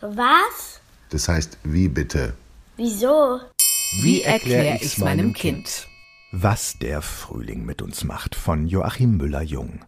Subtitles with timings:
[0.00, 0.80] Was?
[1.10, 2.34] Das heißt, wie bitte?
[2.76, 3.40] Wieso?
[4.02, 5.88] Wie erkläre ich's meinem Kind?
[6.30, 9.84] Was der Frühling mit uns macht von Joachim Müller-Jung.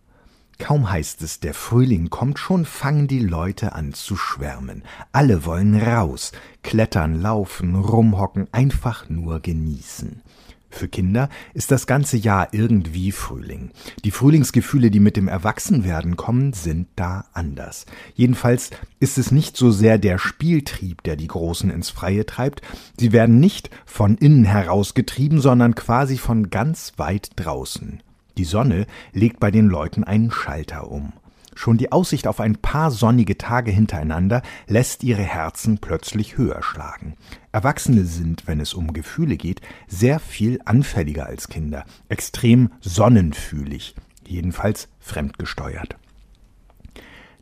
[0.59, 4.83] Kaum heißt es, der Frühling kommt, schon fangen die Leute an zu schwärmen.
[5.13, 6.33] Alle wollen raus,
[6.63, 10.23] klettern, laufen, rumhocken, einfach nur genießen.
[10.71, 13.71] Für Kinder ist das ganze Jahr irgendwie Frühling.
[14.05, 17.87] Die Frühlingsgefühle, die mit dem Erwachsenwerden kommen, sind da anders.
[18.15, 18.71] Jedenfalls
[19.01, 22.63] ist es nicht so sehr der Spieltrieb, der die Großen ins Freie treibt.
[22.99, 28.03] Sie werden nicht von innen herausgetrieben, sondern quasi von ganz weit draußen.
[28.39, 31.13] Die Sonne legt bei den Leuten einen Schalter um.
[31.55, 37.17] Schon die Aussicht auf ein paar sonnige Tage hintereinander lässt ihre Herzen plötzlich höher schlagen.
[37.53, 43.95] Erwachsene sind, wenn es um Gefühle geht, sehr viel anfälliger als Kinder, extrem sonnenfühlig,
[44.27, 45.97] jedenfalls fremdgesteuert.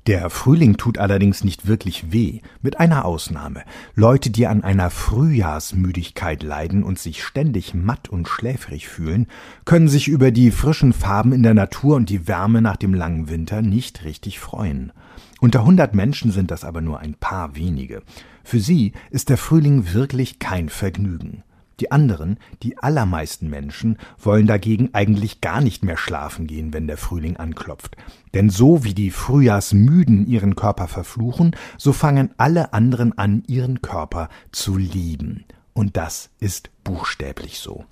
[0.09, 3.63] Der Frühling tut allerdings nicht wirklich weh, mit einer Ausnahme.
[3.95, 9.27] Leute, die an einer Frühjahrsmüdigkeit leiden und sich ständig matt und schläfrig fühlen,
[9.67, 13.29] können sich über die frischen Farben in der Natur und die Wärme nach dem langen
[13.29, 14.95] Winter nicht richtig freuen.
[15.41, 18.03] Unter hundert Menschen sind das aber nur ein paar wenige.
[18.45, 21.43] Für sie ist der Frühling wirklich kein Vergnügen.
[21.81, 26.97] Die anderen, die allermeisten Menschen, wollen dagegen eigentlich gar nicht mehr schlafen gehen, wenn der
[26.97, 27.97] Frühling anklopft.
[28.35, 34.29] Denn so wie die Frühjahrsmüden ihren Körper verfluchen, so fangen alle anderen an, ihren Körper
[34.51, 35.45] zu lieben.
[35.73, 37.85] Und das ist buchstäblich so.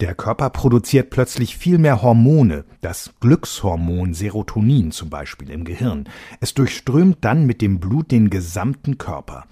[0.00, 6.06] Der Körper produziert plötzlich viel mehr Hormone, das Glückshormon Serotonin zum Beispiel im Gehirn.
[6.40, 9.46] Es durchströmt dann mit dem Blut den gesamten Körper.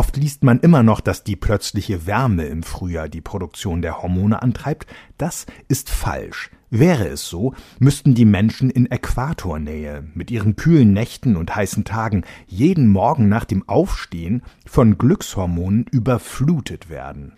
[0.00, 4.40] Oft liest man immer noch, dass die plötzliche Wärme im Frühjahr die Produktion der Hormone
[4.40, 4.86] antreibt.
[5.18, 6.50] Das ist falsch.
[6.70, 12.24] Wäre es so, müssten die Menschen in Äquatornähe mit ihren kühlen Nächten und heißen Tagen
[12.46, 17.34] jeden Morgen nach dem Aufstehen von Glückshormonen überflutet werden.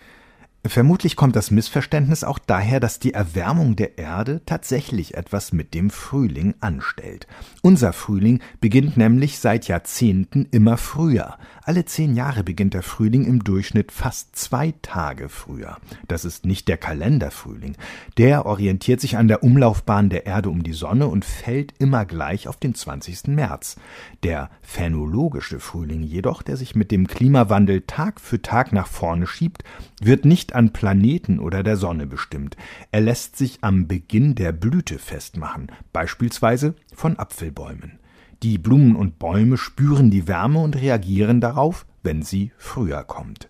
[0.65, 5.91] Vermutlich kommt das Missverständnis auch daher, dass die Erwärmung der Erde tatsächlich etwas mit dem
[5.91, 7.27] Frühling anstellt.
[7.63, 11.37] Unser Frühling beginnt nämlich seit Jahrzehnten immer früher.
[11.65, 15.77] Alle zehn Jahre beginnt der Frühling im Durchschnitt fast zwei Tage früher.
[16.09, 17.77] Das ist nicht der Kalenderfrühling.
[18.17, 22.49] Der orientiert sich an der Umlaufbahn der Erde um die Sonne und fällt immer gleich
[22.49, 23.29] auf den 20.
[23.29, 23.77] März.
[24.25, 29.63] Der phänologische Frühling jedoch, der sich mit dem Klimawandel Tag für Tag nach vorne schiebt,
[30.01, 32.57] wird nicht an Planeten oder der Sonne bestimmt.
[32.91, 38.01] Er lässt sich am Beginn der Blüte festmachen, beispielsweise von Apfelbäumen.
[38.43, 43.49] Die Blumen und Bäume spüren die Wärme und reagieren darauf, wenn sie früher kommt.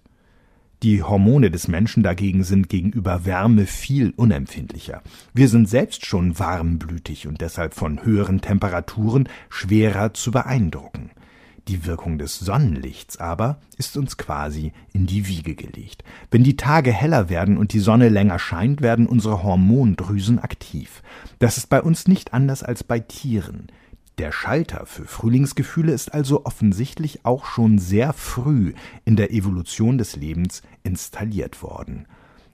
[0.83, 5.01] Die Hormone des Menschen dagegen sind gegenüber Wärme viel unempfindlicher.
[5.33, 11.11] Wir sind selbst schon warmblütig und deshalb von höheren Temperaturen schwerer zu beeindrucken.
[11.69, 16.03] Die Wirkung des Sonnenlichts aber ist uns quasi in die Wiege gelegt.
[16.31, 21.03] Wenn die Tage heller werden und die Sonne länger scheint, werden unsere Hormondrüsen aktiv.
[21.39, 23.69] Das ist bei uns nicht anders als bei Tieren.
[24.19, 28.75] Der Schalter für Frühlingsgefühle ist also offensichtlich auch schon sehr früh
[29.05, 32.07] in der Evolution des Lebens installiert worden.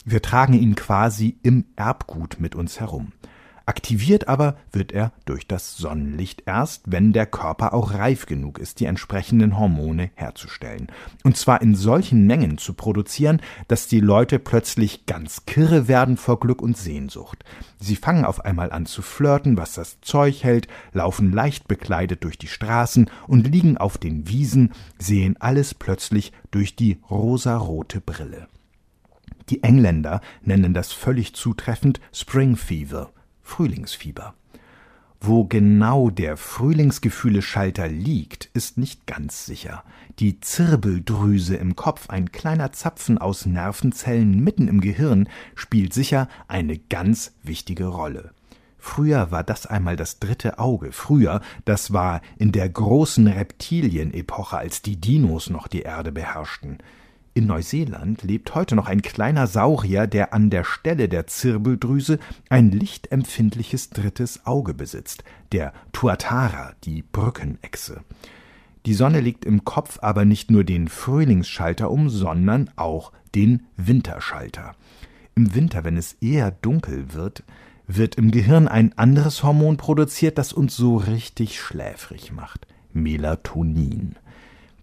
[0.04, 3.12] Wir tragen ihn quasi im Erbgut mit uns herum.
[3.68, 8.80] Aktiviert aber wird er durch das Sonnenlicht erst, wenn der Körper auch reif genug ist,
[8.80, 10.86] die entsprechenden Hormone herzustellen.
[11.22, 16.40] Und zwar in solchen Mengen zu produzieren, dass die Leute plötzlich ganz kirre werden vor
[16.40, 17.44] Glück und Sehnsucht.
[17.78, 22.38] Sie fangen auf einmal an zu flirten, was das Zeug hält, laufen leicht bekleidet durch
[22.38, 28.48] die Straßen und liegen auf den Wiesen, sehen alles plötzlich durch die rosarote Brille.
[29.50, 33.12] Die Engländer nennen das völlig zutreffend Spring Fever.
[33.48, 34.34] Frühlingsfieber.
[35.20, 39.82] Wo genau der Frühlingsgefühle-Schalter liegt, ist nicht ganz sicher.
[40.20, 46.78] Die Zirbeldrüse im Kopf, ein kleiner Zapfen aus Nervenzellen mitten im Gehirn, spielt sicher eine
[46.78, 48.30] ganz wichtige Rolle.
[48.76, 50.92] Früher war das einmal das dritte Auge.
[50.92, 56.78] Früher, das war in der großen Reptilienepoche, als die Dinos noch die Erde beherrschten.
[57.38, 62.18] In Neuseeland lebt heute noch ein kleiner Saurier, der an der Stelle der Zirbeldrüse
[62.48, 68.00] ein lichtempfindliches drittes Auge besitzt, der Tuatara, die Brückenechse.
[68.86, 74.74] Die Sonne legt im Kopf aber nicht nur den Frühlingsschalter um, sondern auch den Winterschalter.
[75.36, 77.44] Im Winter, wenn es eher dunkel wird,
[77.86, 82.66] wird im Gehirn ein anderes Hormon produziert, das uns so richtig schläfrig macht.
[82.92, 84.16] Melatonin.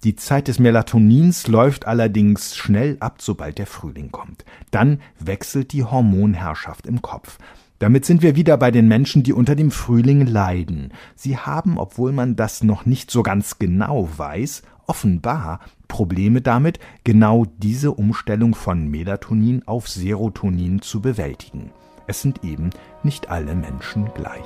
[0.06, 4.46] Die Zeit des Melatonins läuft allerdings schnell ab, sobald der Frühling kommt.
[4.70, 7.40] Dann wechselt die Hormonherrschaft im Kopf.
[7.80, 10.94] Damit sind wir wieder bei den Menschen, die unter dem Frühling leiden.
[11.16, 17.48] Sie haben, obwohl man das noch nicht so ganz genau weiß, offenbar Probleme damit, genau
[17.58, 21.72] diese Umstellung von Melatonin auf Serotonin zu bewältigen.
[22.06, 22.70] Es sind eben
[23.02, 24.46] nicht alle Menschen gleich.